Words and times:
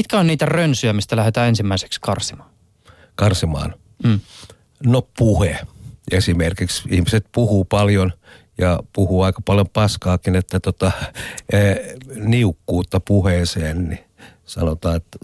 mitkä 0.00 0.18
on 0.18 0.26
niitä 0.26 0.46
rönsyjä, 0.46 0.92
mistä 0.92 1.16
lähdetään 1.16 1.48
ensimmäiseksi 1.48 2.00
karsimaan? 2.00 2.50
Karsimaan? 3.14 3.74
Mm. 4.04 4.20
No 4.84 5.02
puhe. 5.18 5.58
Esimerkiksi 6.10 6.82
ihmiset 6.90 7.26
puhuu 7.32 7.64
paljon 7.64 8.12
ja 8.58 8.78
puhuu 8.92 9.22
aika 9.22 9.42
paljon 9.44 9.68
paskaakin, 9.68 10.36
että 10.36 10.60
tota, 10.60 10.92
e, 11.52 11.58
niukkuutta 12.14 13.00
puheeseen, 13.00 13.88
niin 13.88 14.04
sanotaan, 14.44 14.96
että 14.96 15.18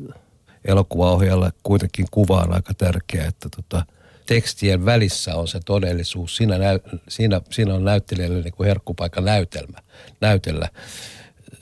elokuvaohjaajalle 0.65 1.53
kuitenkin 1.63 2.07
kuva 2.11 2.41
on 2.41 2.55
aika 2.55 2.75
tärkeä, 2.75 3.27
että 3.27 3.49
tota, 3.57 3.87
tekstien 4.27 4.85
välissä 4.85 5.35
on 5.35 5.49
se 5.49 5.61
todellisuus. 5.65 6.37
Siinä, 6.37 6.59
näy, 6.59 6.79
siinä, 7.09 7.41
siinä 7.51 7.75
on 7.75 7.85
näyttelijälle 7.85 8.43
niin 8.43 8.55
kuin 8.55 8.67
herkkupaikka 8.67 9.21
näytelmä, 9.21 9.79
näytellä 10.21 10.69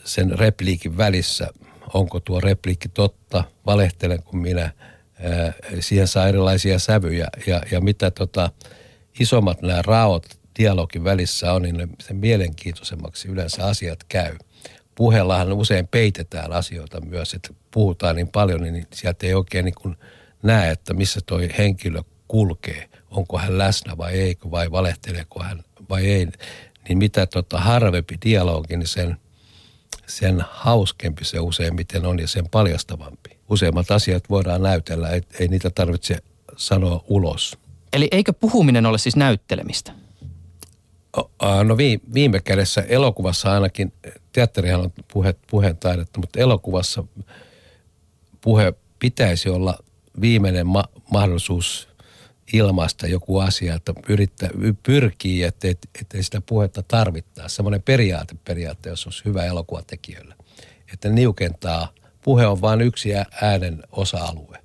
sen 0.04 0.38
repliikin 0.38 0.96
välissä. 0.96 1.48
Onko 1.94 2.20
tuo 2.20 2.40
repliikki 2.40 2.88
totta, 2.88 3.44
valehtelenko 3.66 4.32
minä, 4.32 4.70
siihen 5.80 6.08
saa 6.08 6.28
erilaisia 6.28 6.78
sävyjä 6.78 7.28
ja, 7.46 7.62
ja 7.70 7.80
mitä 7.80 8.10
tota, 8.10 8.50
isommat 9.20 9.62
nämä 9.62 9.82
raot 9.82 10.26
dialogin 10.58 11.04
välissä 11.04 11.52
on, 11.52 11.62
niin 11.62 11.88
sen 12.00 12.16
mielenkiintoisemmaksi 12.16 13.28
yleensä 13.28 13.66
asiat 13.66 14.04
käy. 14.08 14.36
Puheellahan 14.94 15.52
usein 15.52 15.88
peitetään 15.88 16.52
asioita 16.52 17.00
myös, 17.00 17.34
että 17.34 17.54
puhutaan 17.70 18.16
niin 18.16 18.28
paljon, 18.28 18.62
niin 18.62 18.86
sieltä 18.92 19.26
ei 19.26 19.34
oikein 19.34 19.64
niin 19.64 19.74
kuin 19.82 19.96
näe, 20.42 20.70
että 20.70 20.94
missä 20.94 21.20
toi 21.26 21.48
henkilö 21.58 22.02
kulkee. 22.28 22.88
Onko 23.10 23.38
hän 23.38 23.58
läsnä 23.58 23.96
vai 23.96 24.12
ei, 24.12 24.36
vai 24.50 24.70
valehteleeko 24.70 25.42
hän 25.42 25.64
vai 25.90 26.06
ei. 26.06 26.28
Niin 26.88 26.98
mitä 26.98 27.26
tota 27.26 27.60
harvempi 27.60 28.18
dialogi, 28.24 28.76
niin 28.76 28.86
sen, 28.86 29.16
sen 30.06 30.44
hauskempi 30.50 31.24
se 31.24 31.40
useimmiten 31.40 32.06
on 32.06 32.18
ja 32.18 32.28
sen 32.28 32.48
paljastavampi. 32.48 33.38
Useimmat 33.50 33.90
asiat 33.90 34.30
voidaan 34.30 34.62
näytellä, 34.62 35.10
et, 35.10 35.40
ei 35.40 35.48
niitä 35.48 35.70
tarvitse 35.70 36.16
sanoa 36.56 37.04
ulos. 37.08 37.58
Eli 37.92 38.08
eikö 38.10 38.32
puhuminen 38.32 38.86
ole 38.86 38.98
siis 38.98 39.16
näyttelemistä? 39.16 39.92
No 41.64 41.76
viime 42.14 42.40
kädessä 42.40 42.84
elokuvassa 42.88 43.52
ainakin, 43.52 43.92
teatterihan 44.32 44.80
on 44.80 44.92
puhe, 45.12 45.34
puheen 45.50 45.76
taidetta, 45.76 46.20
mutta 46.20 46.40
elokuvassa 46.40 47.04
puhe 48.40 48.74
pitäisi 48.98 49.48
olla 49.48 49.78
viimeinen 50.20 50.66
ma- 50.66 50.88
mahdollisuus 51.10 51.88
ilmaista 52.52 53.06
joku 53.06 53.38
asia, 53.38 53.74
että 53.74 53.94
yrittää, 54.08 54.50
pyrkii, 54.82 55.42
ettei, 55.42 55.74
ettei 56.00 56.22
sitä 56.22 56.40
puhetta 56.40 56.82
tarvittaa. 56.82 57.48
Semmoinen 57.48 57.82
periaate 57.82 58.34
periaate, 58.44 58.88
jos 58.88 59.06
olisi 59.06 59.24
hyvä 59.24 59.44
elokuvatekijöille. 59.44 60.34
Että 60.92 61.08
niukentaa, 61.08 61.88
puhe 62.22 62.46
on 62.46 62.60
vain 62.60 62.80
yksi 62.80 63.10
äänen 63.42 63.82
osa-alue. 63.92 64.58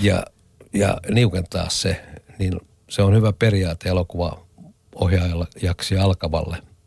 Ja, 0.00 0.24
ja 0.72 0.98
niukentaa 1.10 1.68
se, 1.68 2.04
niin 2.38 2.60
se 2.88 3.02
on 3.02 3.14
hyvä 3.14 3.32
periaate 3.32 3.88
elokuva 3.88 4.46
ohjaajaksi 4.94 5.98
alkavalle 5.98 6.71